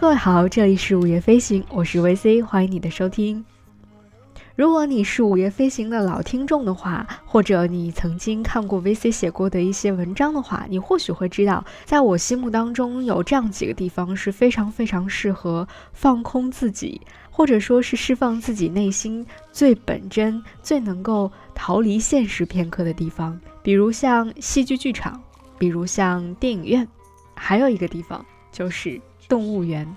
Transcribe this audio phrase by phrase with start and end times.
[0.00, 3.44] 各位好，这里是午夜飞行，我是 VC，欢迎你的收听。
[4.54, 25.20] 如果你是午夜飞行的老听众的话，或者你曾经看过 VC 写过的一些文章的话，你或许会知道，在我心目当中有这样几个地方是非常非常适合放空自己，或者说是释放自己内心最本真、最能够逃离现实片刻的地方，比如像戏剧剧场，
[25.58, 26.86] 比如像电影院，
[27.34, 29.94] 还有一个地方就是动物园。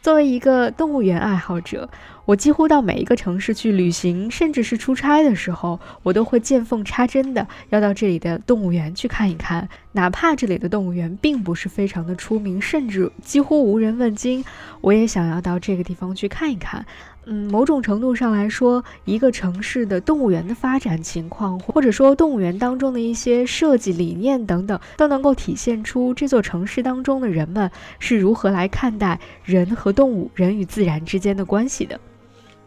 [0.00, 1.88] 作为一个动物园爱好者，
[2.26, 9.68] 我几乎到每一个城市去旅行，甚至是出差的时候，我都会见缝插针的要到这里的动物园去看一看。
[9.92, 14.44] 哪怕这里的动物园并不是非常的出名，甚至几乎无人问津，
[14.80, 16.84] 我也想要到这个地方去看一看。
[17.26, 31.98] 嗯，某种程度上来说，一个城市的动物园的发展情况，或者说动物园当中的一些设计理念等等，都能够体现出这座城市当中的人们是如何来看待人和动物、人与自然之间的关系的。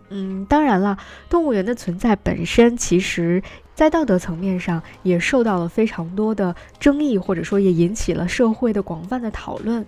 [0.10, 0.98] 嗯，当然了，
[1.30, 3.44] 动物园的存在本身，其实
[3.76, 9.86] 在道德层面上也受到了非常多的争议，或者说也引起了社会的广泛的讨论。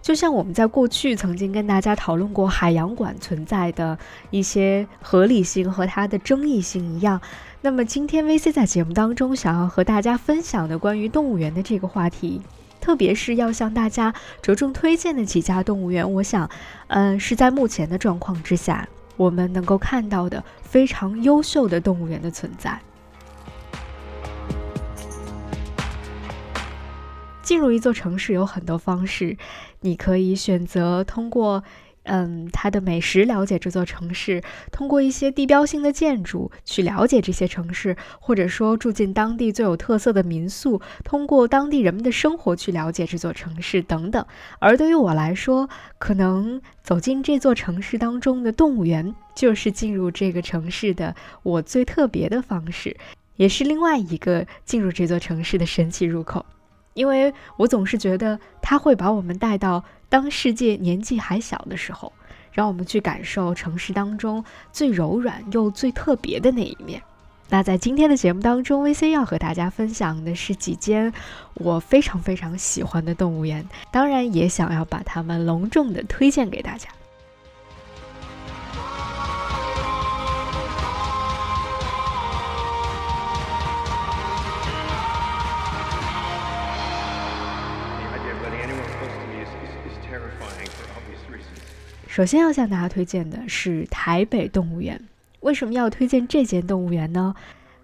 [0.00, 3.98] 就像我们在过去曾经跟大家讨论过海洋馆存在的
[4.30, 7.20] 一些合理性和它的争议性一样，
[7.60, 12.40] 那么今天 VC 在节目当中想要和大家分享的关于动物园的这个话题，
[12.80, 16.48] 特别是要向大家着重推荐的几家动物园，我想，
[16.86, 22.80] 嗯，是在目前的状况之下，我们能够看到的非常优秀的动物园的存在。
[27.42, 29.36] 进入一座城市有很多方式，
[29.80, 31.62] 你可以选择通过，
[32.04, 44.26] 嗯，它的美食了解这座城市；通过一些地标性的建筑去了解这些城市，或者说住进当地最有特色的民宿，通过当地人们的生活去了解这座城市等等。
[44.58, 45.68] 而对于我来说，
[45.98, 52.96] 可能走进这座城市当中的动物园，就是进入这个城市的我最特别的方式，
[53.36, 56.44] 也是另外一个进入这座城市的神奇入口。
[56.94, 62.12] 因为我总是觉得它会把我们带到当世界年纪还小的时候，
[62.52, 67.02] 让我们去感受城市当中最柔软又最特别的那一面。
[67.48, 71.12] 那在今天的节目当中，VC 要和大家分享的是几间
[71.54, 76.88] 我非常非常喜欢的动物园，当然也想要把它们隆重的推荐给大家。
[92.12, 95.02] 首先要向大家推荐的是台北动物园。
[95.40, 97.34] 为什么要推荐这间动物园呢？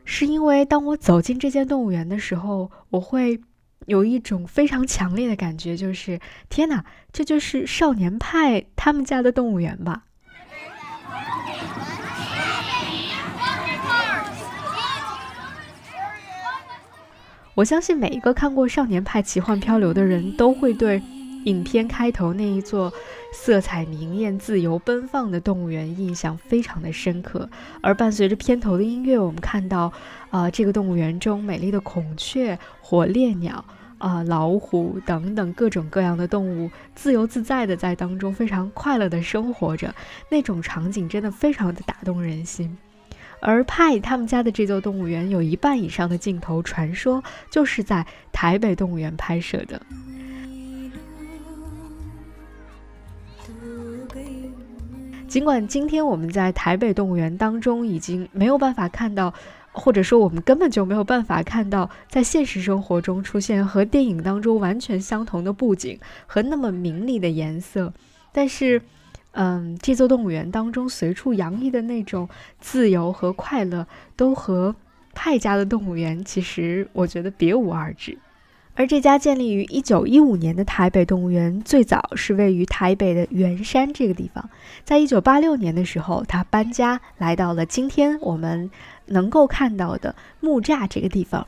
[0.04, 3.40] 是因为当我走进这间动物园的时候，我会
[3.86, 10.02] 有一种非常强烈的感觉，就是天哪，这就是少年派他们家的动物园吧。
[17.54, 21.02] 我相信每一个看过《少年派奇幻漂流》的人都会对。
[21.44, 22.92] 影片开头那一座
[23.32, 27.48] 色彩明艳、自由奔放的动物园印象非常的深刻，
[27.80, 29.92] 而伴随着片头的音乐，我们看到，
[30.30, 33.64] 啊，这个动物园中美丽的孔雀、火烈鸟、
[33.98, 39.94] 啊老虎等等各种各样的动物，自由自在的在当中非常快乐的生活着，
[40.30, 42.76] 那种场景真的非常的打动人心。
[43.40, 49.80] 而派他们家的这座动物园有一半以上的镜头，传说就是在台北动物园拍摄的。
[55.28, 59.34] 尽管今天我们在台北动物园当中已经没有办法看到，
[59.72, 67.92] 或者说我们根本就没有办法看到，在现实生活中出现和电影当中完全相同的布景和那么明丽的颜色，
[68.32, 68.80] 但是，
[69.32, 72.26] 嗯，这座动物园当中随处洋溢的那种
[72.58, 73.86] 自由和快乐，
[74.16, 74.74] 都和
[75.12, 78.16] 派家的动物园其实我觉得别无二致。
[78.78, 84.48] 而这家建立于一九一五年的台北动物园，最早是位于台北的圆山这个地方。
[84.84, 88.70] 在一九八六年的时候，它搬家来到了今天我们
[89.06, 91.44] 能够看到的木栅这个地方，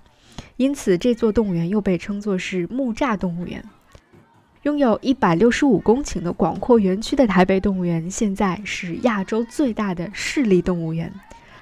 [0.57, 3.63] 因此这座动物园又被称作是木栅动物园。
[4.63, 11.13] 拥有一百六十五公顷的广阔园区的台北动物园，现在是亚洲最大的市立动物园。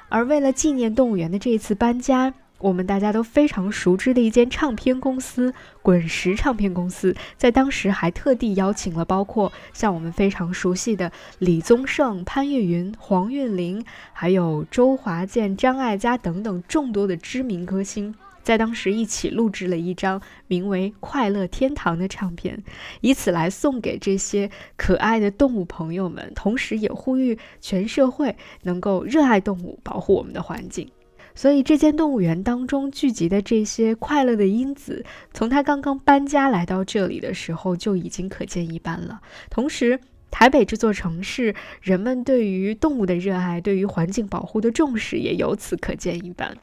[0.09, 18.12] 而为了纪念动物园的这一次搬家，我们大家都非常熟知的一间唱片公司——滚石唱片公司，在当时还特地邀请了包括像我们非常熟悉的李宗盛、潘越云、黄韵玲，还有周华健、张艾嘉等等众多的知名歌星，
[18.43, 22.64] 在当时一起录制了一张名为《快乐天堂》的唱片，
[23.02, 30.90] 以此来送给这些可爱的动物朋友们，同时也呼吁全社会能够热爱动物，保护我们的环境。
[31.38, 39.20] 所以，这间动物园当中聚集的这些快乐的因子，从他刚刚搬家来到这里的时候就已经可见一斑了。
[39.49, 40.00] 同时，
[40.32, 46.56] 台北这座城市，人们对于动物的热爱，对于环境保护的重视，也由此可见一斑。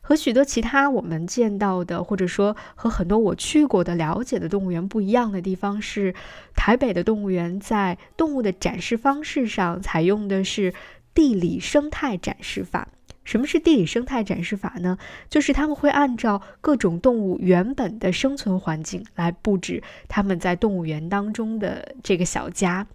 [0.00, 6.14] 和许多其他我们见到的，或者说和很多我去过的、了解的动物园不一样的地方是，
[6.56, 10.72] 台北的动物园在动物的展示方式上采用的是
[11.12, 12.88] 地理生态展示法。
[13.24, 14.98] 什么是地理生态展示法呢？
[15.28, 22.86] 就是他们会按照各种动物原本的生存环境来布置他们在动物园当中的这个小家，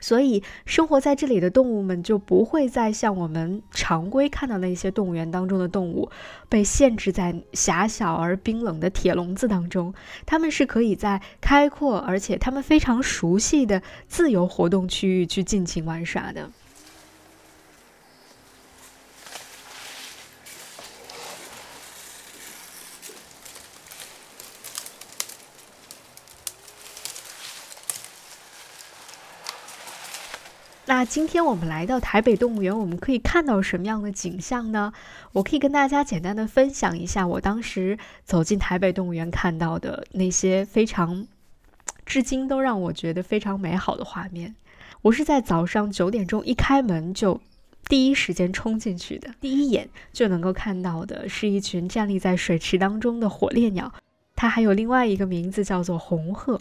[0.00, 6.10] 所以生活在这里的动物们就不会再像我们常规看到那些动物园当中的动物
[6.48, 9.92] 被限制在狭小而冰冷的铁笼子当中，
[10.24, 16.50] 他们是可以在开阔而且他们非常熟悉的自由活动区域去尽情玩耍的。
[30.96, 34.94] 那今天我们来到台北动物园，我们可以看到什么样的景象呢？
[35.32, 41.26] 我可以跟大家简单的分享一下我当时走进台北动物园看到的那些非常，
[42.06, 44.54] 至今都让我觉得非常美好的画面。
[45.02, 47.38] 我是在早上九点钟一开门就
[47.90, 53.92] 第一时间冲进去的，第一眼就能够看到的是一群站立在水池当中的火烈鸟，
[54.34, 56.58] 它还有另外一个名字叫做红鹤。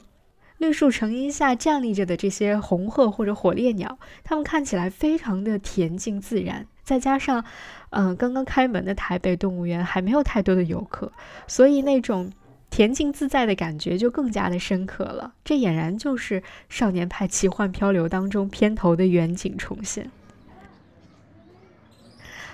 [0.57, 6.65] 绿树成荫下站立着的这些红鹤或者火烈鸟，它们看起来非常的恬静自然。
[6.83, 7.43] 再加上，
[7.89, 11.11] 嗯，刚刚开门的台北动物园还没有太多的游客，
[11.47, 12.31] 所以那种
[12.71, 15.33] 恬静自在的感觉就更加的深刻了。
[15.43, 20.11] 这俨然就是《少年派奇幻漂流》当中片头的远景重现。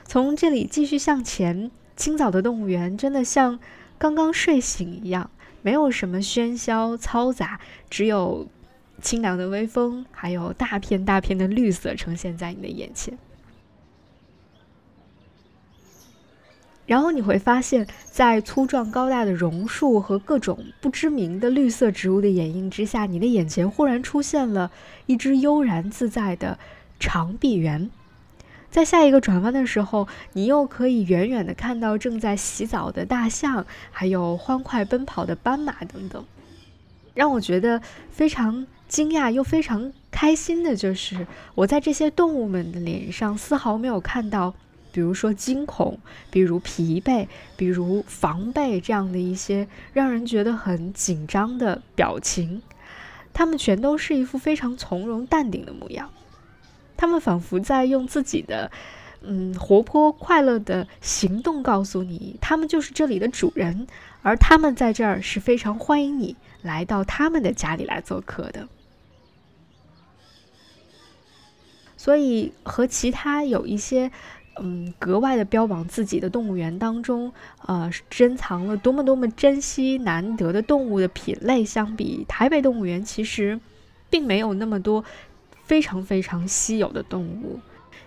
[0.06, 3.60] 从这里继续向前，清早的动物园真的像
[3.98, 5.30] 刚刚睡醒一样。
[5.62, 7.60] 没有什么喧嚣嘈杂，
[7.90, 8.48] 只有
[9.02, 13.18] 清凉的微风，还有大片大片的绿色呈现在你的眼前。
[16.88, 24.70] 然后你会发现，在粗壮高大的榕树和各种不知名的绿色植物的掩映之下，你的眼前忽然出现了
[25.06, 26.60] 一只悠然自在的
[27.00, 27.90] 长臂猿。
[28.72, 36.26] 在下一个转弯的时候，你又可以远远的看到正在洗澡的大象，还有欢快奔跑的斑马等等。
[37.14, 44.54] 让我觉得非常惊讶又非常开心的就是，我在这些动物们的脸上丝毫没有看到，
[44.94, 47.28] 比如说惊恐，比如疲惫，
[47.58, 52.62] 比如防备这样的一些让人觉得很紧张的表情，
[53.34, 56.10] 它们全都是一副非常从容淡定的模样。
[57.02, 58.70] 他们仿佛在用自己的，
[59.24, 63.88] 嗯，活泼快乐的行动告诉你，他们就是这里的主人，
[64.22, 68.68] 而他们在这儿是非常欢迎你来到他们的家里来做客的。
[71.98, 74.12] 所以，和其他有一些，
[74.62, 77.34] 嗯，格外的标榜自己的动物园当中，
[77.66, 83.60] 呃，珍藏了多么多么珍稀难得的动物的品类相比，台北动物园其实
[84.12, 85.04] 并没有那么多。
[85.72, 87.58] 非常非常稀有的动物，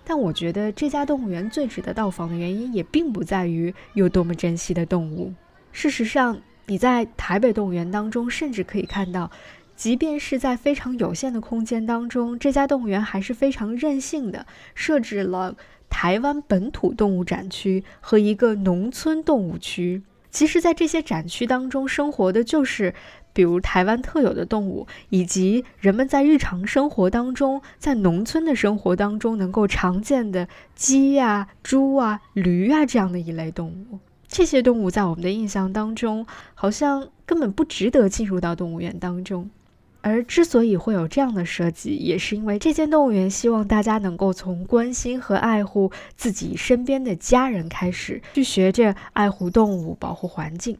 [0.04, 5.32] 但我觉得这家动物园最值得到访的原因，也并不在于有多么珍惜的动物。
[5.72, 9.30] 事实上，你在台北动物园当中，甚至可以看到，
[9.74, 14.44] 即便是在非常有限的空间当中，这家动物园还是非常任性的，
[14.74, 15.56] 设置了
[15.88, 20.02] 台湾本土动物展区和一个农村动物区。
[20.30, 22.92] 其实，在这些展区当中，生活的就是。
[23.34, 33.98] 比如台湾特有的动物，以及人们在日常生活当中，在农村的生活当中能够常见的鸡呀、猪啊、驴啊这样的一类动物，
[34.28, 36.24] 这些动物在我们的印象当中，
[36.54, 39.50] 好像根本不值得进入到动物园当中。
[40.00, 50.76] 而之所以会有这样的设计，也是因为这间动物园希望大家能够从关心和爱护自己身边的家人开始，去学着爱护动物、保护环境。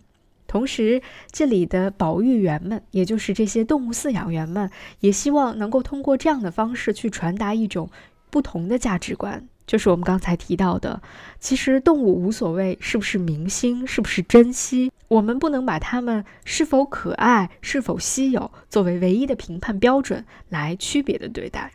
[0.54, 4.70] 同时，这里的保育员们，也就是这些动物饲养员们，
[5.00, 7.90] 也希望能够通过这样的方式去传达一种
[8.30, 11.02] 不同的价值观，就是我们刚才提到的，
[11.40, 21.72] 其实动物无所谓是不是明星，是不是珍稀，我们不能把它们是否可爱、是否稀有作为唯一的评判标准来区别的对待。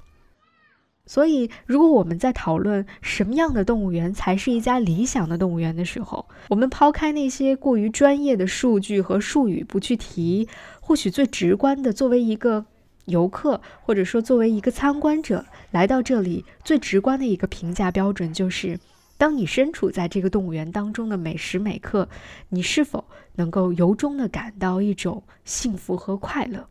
[1.09, 10.47] 所以，如果我们在讨论什么样的动物园才是一家理想的动物园的时候，我们抛开那些过于专业的数据和术语不去提，
[10.79, 12.63] 或许最直观的，作为一个
[13.05, 18.79] 游客或者说作为一个参观者来到这里，最直观的一个评价标准就是：
[19.17, 22.07] 当你身处在这个动物园当中的每时每刻，
[22.49, 23.03] 你是否
[23.37, 26.67] 能够由衷的感到一种幸福和快乐。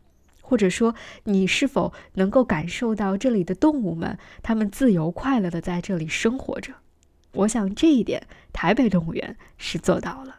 [0.49, 6.73] 或者说，你是否能够感受到这里的动物们，它们自由快乐的在这里生活着？
[7.33, 10.37] 我想这一点，台北动物园是做到了。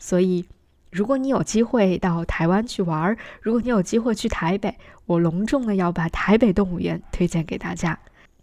[0.00, 0.44] 所以，
[0.90, 4.76] 如果你有机会到台湾去玩，如果你有机会去台北，
[5.06, 7.96] 我隆重的要把台北动物园推荐给大家。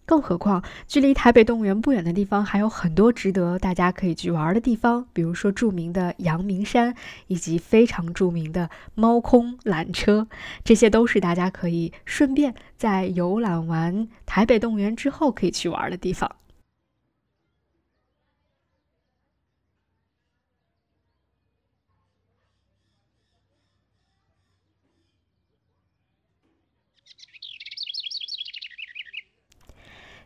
[0.09, 6.95] 更何况，距离台北动物园不远的地方还有很多值得大家可以去玩的地方，比如说著名的阳明山，
[7.27, 10.27] 以及非常著名的猫空缆车，
[10.63, 16.38] 这些都是大家可以顺便在游览完台北动物园之后可以去玩的地方。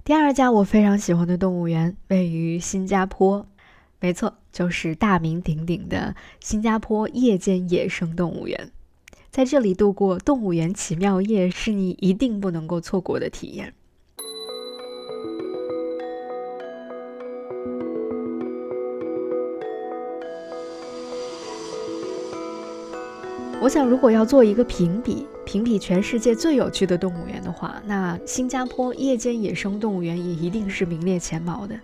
[0.05, 3.47] 第二家我非常喜欢的动物园位于新加坡，
[4.01, 8.69] 没错，就是大名鼎鼎的新加坡夜间野生动物园。
[9.31, 13.73] 在这里度过动物园奇妙夜，是你一定不能够错过的体验。
[23.63, 31.79] 我想，如果要做一个评比，评比全世界最有趣的动物园的话，那新加坡夜间野生动物园也一定是名列前茅的。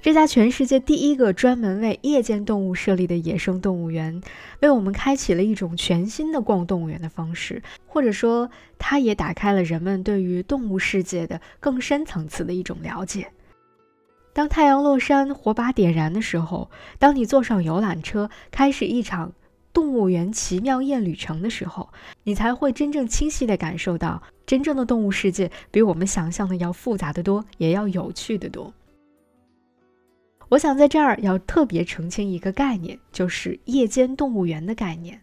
[0.00, 4.22] 这家全世界第一个专门为夜间动物设立的野生动物园，
[4.60, 13.30] 为我们开启了一种全新的逛动物园的方式，或者说，它也打开了人们对于动物世界的更深层次的一种了解。
[14.32, 19.34] 当太阳落山，火把点燃的时候，当你坐上游览车，开始一场。
[19.72, 21.88] 动物园奇妙夜旅程的时候，
[22.24, 28.72] 你才会真正清晰地感受到，真正的动物世界比我们想象的要复杂的多，也要有趣的多。
[30.50, 35.20] 我想在这儿要特别澄清一个概念，就是夜间动物园的概念，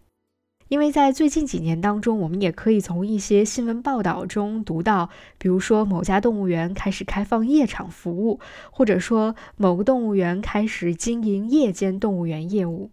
[0.68, 5.10] 因为在最近几年当中，我们也可以从一些新闻报道中读到，
[5.40, 12.92] 比如说某家动物园开始开放夜场服务，或者说某个动物园开始经营夜间动物园业务。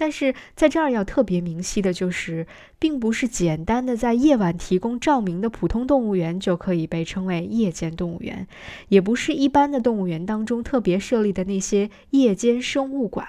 [0.00, 2.46] 但是在这儿要特别明晰的就是，
[2.78, 8.46] 并不是简单的在夜晚提供照明的普通动物园就可以被称为夜间动物园，
[8.88, 13.28] 也不是一般的动物园当中特别设立的那些夜间生物馆。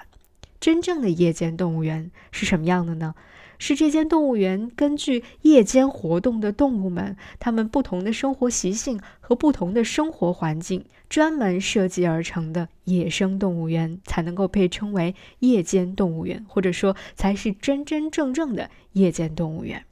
[0.62, 3.16] 真正的夜间动物园是什么样的呢？
[3.60, 19.84] 是这间动物园根据夜间活动的动物们，它们不同的生活习性和不同的生活环境，专门设计而成的野生动物园，才能够被称为夜间动物园，或者说才是真真正正的夜间动物园。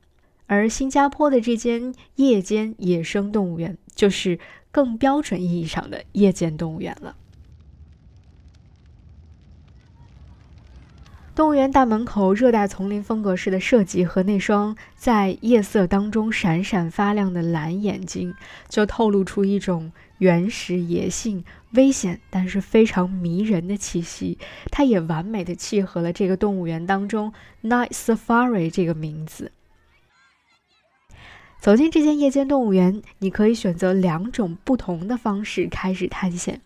[0.47, 4.39] 而新加坡的这间夜间野生动物园，就是
[4.71, 7.17] 更标准意义上的夜间动物园了。
[11.39, 18.35] 动物园大门口热带丛林风格式的设计和那双在夜色当中闪闪发亮的蓝眼睛，
[18.67, 24.37] 就透露出一种原始、野性、危险，但是非常迷人的气息。
[24.69, 27.31] 它也完美的契合了这个动物园当中
[27.63, 29.53] “Night Safari” 这个名字。
[31.61, 36.59] 走进这间夜间动物园，你可以选择两种不同的方式开始探险。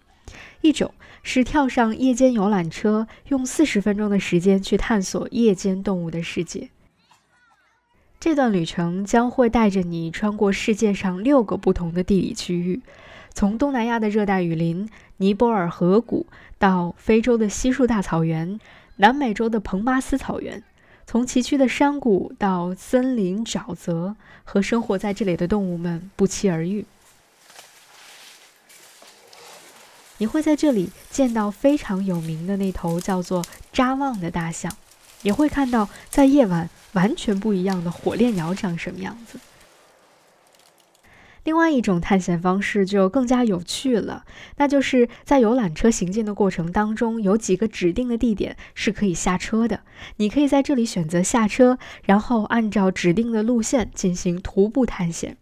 [0.62, 6.70] 一种是跳上夜间游览车，用四十分钟的时间去探索夜间动物的世界。
[8.20, 12.82] 这段旅程将会带着你穿过世界上六个不同的地理区域，
[13.34, 16.26] 从东南亚的热带雨林尼泊尔河谷，
[16.58, 18.60] 到非洲的稀树大草原、
[18.96, 20.64] 南美洲的蓬巴斯草原，
[21.06, 26.86] 从崎岖的山谷到森林沼泽，和生活在这里的动物们不期而遇。
[30.24, 34.72] 你会在这里见到非常有名的那头叫做扎旺的大象，
[35.22, 39.38] 也会看到在夜晚完全不一样的火烈鸟长什么样子。
[41.44, 44.24] 另外一种探险方式就更加有趣了，
[44.56, 49.82] 那就是在游览车行进的过程当中，有几个指定的地点是可以下车的。
[50.16, 55.36] 你可以在这里选择下车，然后按照指定的路线进行徒步探险。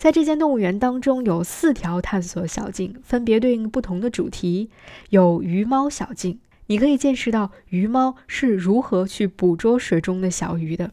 [0.00, 4.70] 在这间动物园当中，有四条探索小径，分别对应不同的主题。
[5.10, 10.92] 有鱼猫小径，你可以见识到鱼猫是如何去捕捉水中的小鱼的。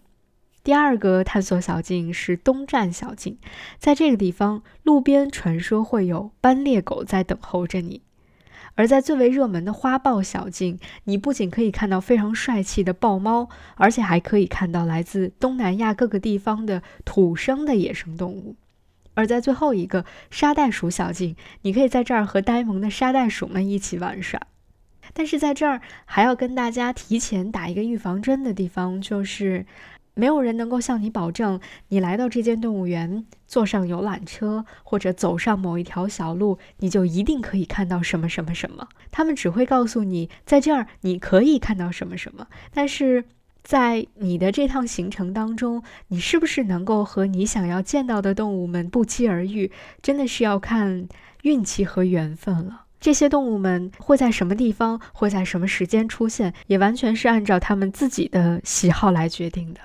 [0.61, 3.37] 第二个探索小径是东站小径，
[3.79, 8.01] 在这个地方，路边传说会有斑鬣狗在等候着你。
[8.75, 18.57] 而在最为热门的花豹小径，你不仅可以看到非常帅气的豹猫，而且还可以看到来自东南亚各个地方的土生的野生动物。
[19.17, 24.39] 而在最后一个沙袋鼠小径，你可以在这儿和呆萌的沙袋鼠们一起玩耍。
[25.13, 29.65] 但是在这儿还要跟大家提前打一个预防针的地方就是。
[30.19, 31.59] 没有人能够向你保证，
[31.89, 38.87] 你来到这间动物园，坐上游览车或者走上某一条小路，你就一定可以看到什么什么什么。
[39.11, 42.47] 他们只会告诉你，在这儿你可以看到什么什么。
[42.73, 43.25] 但是
[43.67, 49.69] 在你的这趟行程当中，你是不是能够和你想要见到的动物们不期而遇，
[50.01, 51.09] 真的是要看
[51.41, 52.85] 运气和缘分了。
[53.01, 59.81] 这些动物们会在什么地方，会在什么时间出现，也完全是按照他们自己的喜好来决定的。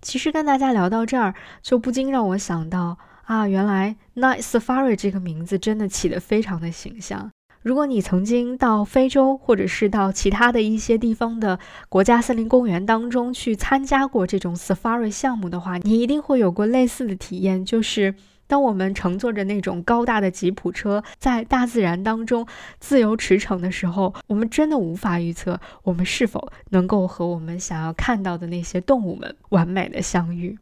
[0.00, 7.30] 其实跟大家聊到这儿，就不禁让我想到啊，原来 Night Safari 这个名字真的起得非常的形象。
[7.64, 18.14] 如果你曾经到非洲，或者是到其他的一些地方的国家森林公园当中去参加过这种 Safari 项目的话，你一定会有过类似的体验，就是。
[18.46, 22.46] 当我们乘坐着那种高大的吉普车在大自然当中
[22.78, 30.58] 自由驰骋的时候，我们真的无法预测我们是否能够和我们想要看到的那些动物们完美的相遇。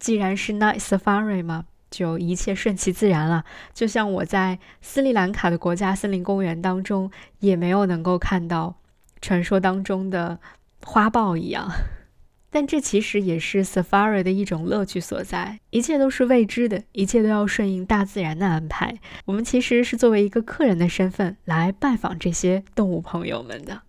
[0.00, 1.66] 既然是 Night Safari 嘛，
[1.96, 3.44] 就一切顺其自然了。
[3.72, 7.10] 就像我在斯里兰卡的国家森林公园当中
[7.40, 8.76] 也没有能够看到
[9.20, 10.38] 传说当中的
[10.82, 11.70] 花豹一样。
[12.50, 18.96] 但这其实也是 safari 的一种乐趣所在，一切都是未知的，一切都要顺应大自然的安排。
[19.24, 23.82] 我们其实是作为一个客人的身份来拜访这些动物朋友们的。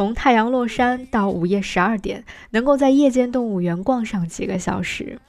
[0.00, 5.20] 从太阳落山到午夜十二点，能够在夜间动物园逛上几个小时。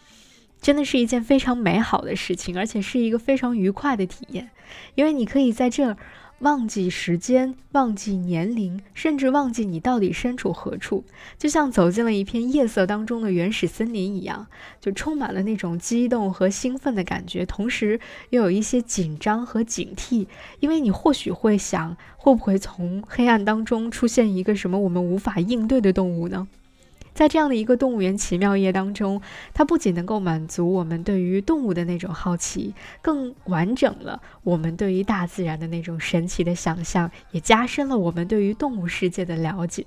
[0.62, 4.50] 真的是一件非常美好的事情，而且是一个非常愉快的体验，
[4.96, 5.98] 因为你可以在这儿
[6.42, 11.04] 忘记时间、忘记年龄，甚至忘记你到底身处何处，
[11.38, 14.48] 就像走进了一片夜色当中的原始森林一样，
[14.80, 18.00] 就充满了那种激动和兴奋的感觉，同时
[18.32, 20.26] 又有一些紧张和警惕，
[20.60, 26.48] 因为你或许会想，会不会从黑暗当中出现一个什么我们无法应对的动物呢？
[27.14, 29.22] 在这样的一个动物园奇妙夜当中，
[29.54, 39.86] 它不仅能够满足我们对于动物的那种好奇，更完整了我们对于大自然的那种神奇的想象，也加深了我们对于动物世界的了解。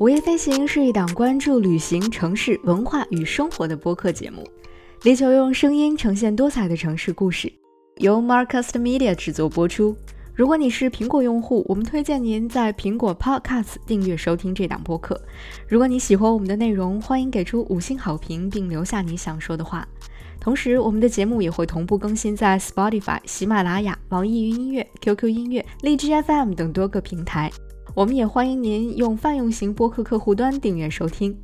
[0.00, 4.44] 午夜飞行是一档关注旅行、城市文化与生活的播客节目，
[5.02, 7.61] 力求用声音呈现多彩的城市故事。
[8.02, 9.96] 由 Marcus Media 制作播出。
[10.34, 15.22] 如果你是苹果用户，我们推荐您在苹果 Podcast 订阅收听这档播客。
[15.68, 19.86] 如果你喜欢我们的内容，欢迎给出五星好评并留下你想说的话。
[20.40, 27.52] 同时，我们的节目也会同步更新在 Spotify、喜马拉雅、网易云音乐、QQ 音乐、荔枝 FM 等多个平台。
[27.94, 31.38] 我们也欢迎您用泛用型播客客户端订阅收听。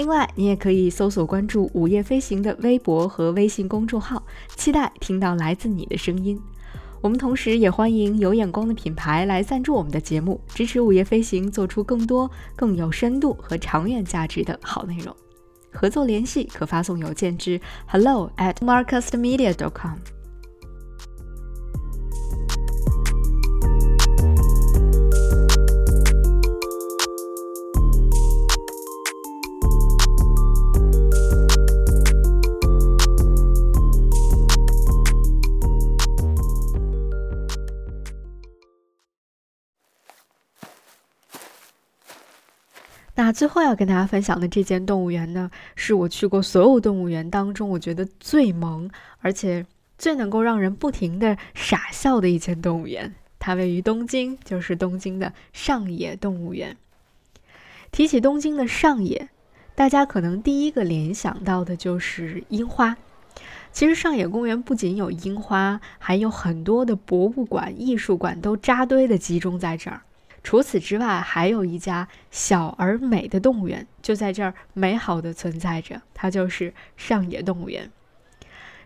[0.00, 4.24] 另外，你也可以搜索关注“午夜飞行”的微博和微信公众号，
[4.56, 6.40] 期待听到来自你的声音。
[7.02, 15.14] 我们同时也欢迎有眼光的品牌来赞助我们的节目，支持“午夜飞行”做出更多更有深度和长远价值的好内容。
[15.70, 19.98] 合作联系可发送邮件至 hello at marcusmedia.com。
[43.32, 48.90] 最后要跟大家分享的这间动物园呢，是我去过所有动物园当中，我觉得最萌，
[49.20, 49.66] 而且
[49.98, 53.14] 最能够让人不停的傻笑的一间动物园。
[53.38, 56.76] 它位于东京，就是东京的上野动物园。
[57.90, 59.28] 提起东京的上野，
[59.74, 62.96] 大家可能第一个联想到的就是樱花。
[63.72, 70.02] 其实上野公园不仅有樱花，还有很多的博物馆、艺术馆都扎堆的集中在这儿。
[70.42, 77.90] 除此之外，还有一家小而美的动物园就在这儿美好的存在着，它就是上野动物园。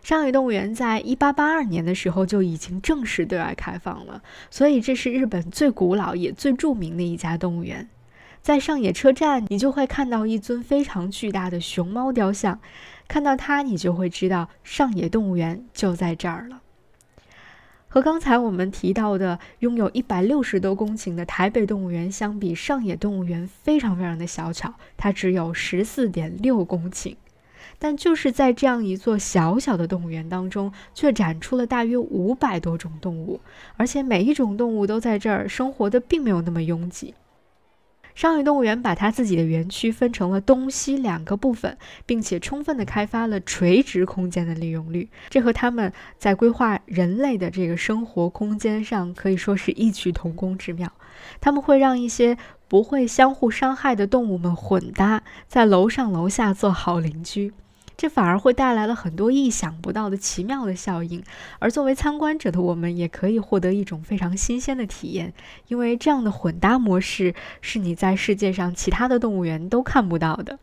[0.02, 7.88] 上野动物园在一八八二年的时候就已经正式对外开放了，所以这是日本最古老也最著名的一家动物园。
[8.42, 12.60] 在上野车站，你就会看到一尊非常巨大的熊猫雕像，
[13.08, 16.60] 看到它，你就会知道上野动物园就在这儿了。
[17.94, 27.14] 和刚才我们提到的拥有一百六十多公顷的台北动物园相比，上野动物园非常非常的小巧，它只有十四点六公顷。
[27.78, 33.40] 但就是在这样一座小小的动物园当中，却展出了大约五百多种动物，
[33.76, 37.14] 而且每一种动物都在这儿生活的并没有那么拥挤。
[38.14, 50.92] 上野动物园把它自己的园区分成了东西两个部分，并且充分的开发了垂直空间的利用率，这和他们在规划人类的这个生活空间上可以说是异曲同工之妙。
[51.40, 52.36] 他们会让一些
[52.68, 57.52] 不会相互伤害的动物们混搭，在楼上楼下做好邻居。
[57.96, 61.22] 这反而会带来了很多意想不到的奇妙的效应，
[61.58, 65.32] 而作为参观者的我们也可以获得一种非常新鲜的体验，
[65.68, 70.58] 因为这样的混搭模式是你在世界上其他的动物园都看不到的。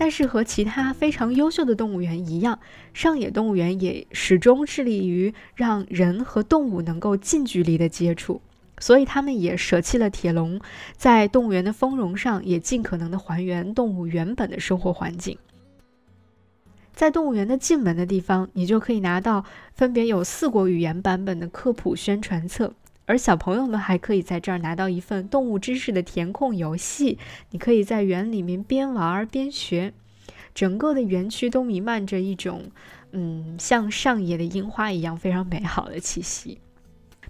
[0.00, 2.60] 但是和其他非常优秀的动物园一样，
[2.94, 8.40] 上野动物园也始终致力于让人和动物能够近距离的接触。
[8.80, 10.60] 所以他们也舍弃了铁笼，
[10.96, 15.38] 在动物园的丰容上也尽可能的还原动物原本的生活环境。
[16.94, 22.74] 在动物园的进门的地方，你就可以拿到分别有四国语言版本的科普宣传册，
[23.06, 27.16] 而小朋友们还可以在这儿拿到一份动物知识的填空游戏，
[27.50, 29.92] 你可以在园里面边玩边学。
[30.54, 32.64] 整个的园区都弥漫着一种，
[33.12, 36.58] 嗯，像上野的樱花一样非常美好的气息。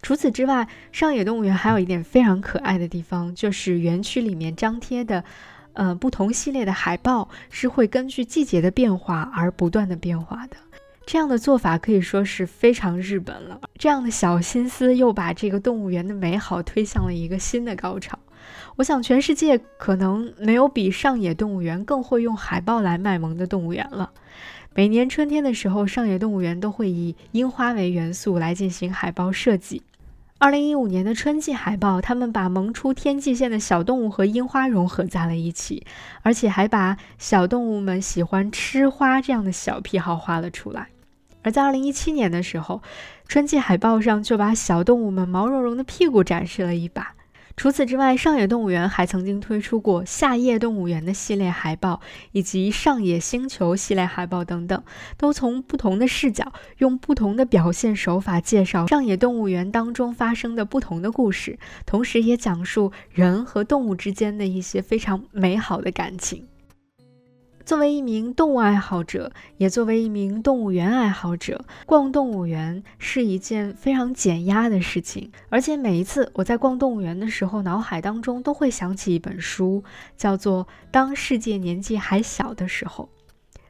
[0.03, 5.23] 除此之外，上野动物园还有一点非常可爱的地方，就是园区里面张贴的，
[5.75, 10.57] 呃，不同系列的海报是会根据季节的变化而不断的变化的。
[11.05, 13.61] 这样的做法可以说是非常日本了。
[13.79, 18.19] 这样的小心思又把这个动物园的美好推向了一个新的高潮。
[18.77, 24.11] 我想，全世界可能没有比上野动物园更会用海报来卖萌的动物园了。
[24.75, 29.83] 每年春天的时候，上野动物园都会以樱花为元素来进行海报设计。
[30.41, 35.85] 二零一五年的春季海报，他们把萌出天际线的小动物和樱花融合在了一起，
[36.23, 40.91] 而且还把小动物们喜欢吃花这样的小癖好画了出来。
[41.43, 42.81] 而在二零一七年的时候，
[43.27, 47.15] 春季海报上就把小动物们毛茸茸的屁股展示了一把。
[47.59, 54.81] 除此之外，上野动物园还曾经推出过夏夜动物园的系列海报，以及上野星球系列海报等等，
[55.17, 66.47] 都从不同的视角，用不同的表现手法介绍上野动物园当中发生的不同的故事，同时也讲述人和动物之间的一些非常美好的感情。
[67.69, 75.31] 作为一名动物爱好者，也作为一名动物园爱好者，逛动物园是一件非常减压的事情。
[75.51, 79.85] 而且每一次我在逛动物园的时候，脑海当中都会想起一本书，
[80.17, 83.11] 叫做《当世界年纪还小的时候》。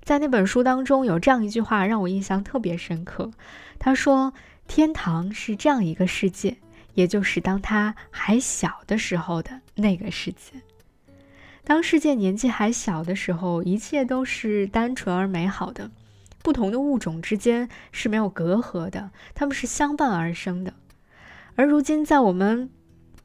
[0.04, 3.32] 在那本书当中，有这样一句话让我印象特别深刻。
[3.80, 4.32] 他说
[4.68, 6.56] ：“天堂是这样一个世界，
[6.94, 10.52] 也就是当他还小的时候的那个世界。”
[11.68, 15.90] 当世界年纪还小的时候，一切都是单纯而美好的。
[16.42, 20.72] 不同的物种之间是没有隔阂的，它们是相伴而生的。
[21.56, 22.70] 而如今，在我们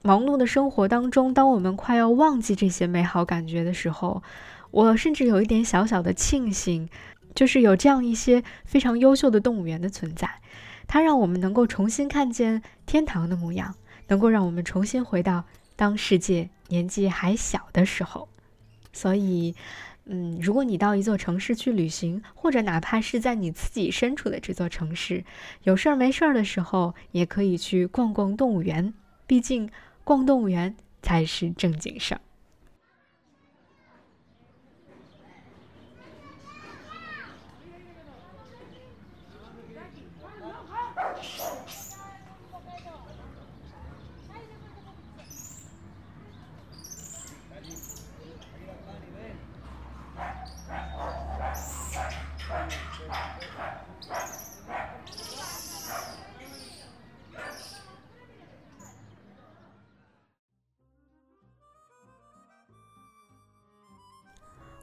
[0.01, 4.21] 忙碌的生活当中，当我们快要忘记这些美好感觉的时候，
[4.71, 6.89] 我甚至有一点小小的庆幸，
[7.33, 10.29] 就是有这样一些非常优秀的动物园的存在，
[10.85, 13.73] 它让我们能够重新看见天堂的模样，
[14.09, 15.45] 能够让我们重新回到
[15.77, 18.27] 当世界年纪还小的时候。
[18.93, 19.53] 所以，
[20.05, 25.25] 嗯，如果你到一座城市去旅行，或者哪怕是在你自己身处的这座城市，
[25.63, 28.93] 有事儿没事儿的时候，也可以去逛逛动物园。
[29.27, 29.69] 毕竟，
[30.03, 32.21] 逛动物园才是正经事儿。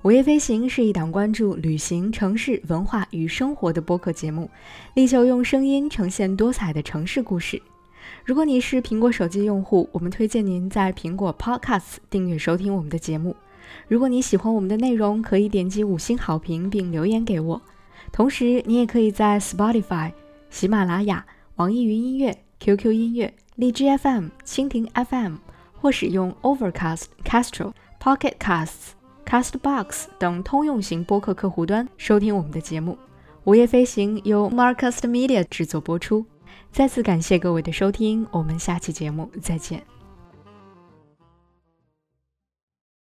[0.02, 4.48] 午夜飞行是一档关注旅行、城市文化与生活的播客节目，
[4.94, 7.60] 力求用声音呈现多彩的城市故事。
[8.24, 13.36] 如果你是苹果手机用户，我们推荐您在苹果 Podcasts 订阅收听我们的节目。
[13.88, 17.60] 如果你喜欢我们的内容，可以点击五星好评并留言给我。
[18.10, 20.12] 同时，你也可以在 Spotify、
[20.48, 25.34] 喜马拉雅、网易云音乐、QQ 音乐、荔枝 FM、蜻蜓 FM，
[25.78, 28.92] 或使用 Overcast、Castro、Pocket Casts、
[29.30, 32.98] Castbox 等通用型播客客户端收听我们的节目。
[33.44, 36.26] 午夜飞行由 Marcast Media 制作播出。
[36.72, 39.84] 再次感谢各位的收听，我们下期节目再见。